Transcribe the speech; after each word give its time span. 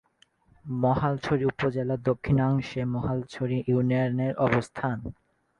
মহালছড়ি 0.65 1.43
উপজেলার 1.45 1.99
দক্ষিণাংশে 2.01 2.81
মহালছড়ি 2.85 3.57
ইউনিয়নের 3.67 4.33
অবস্থান। 4.37 4.97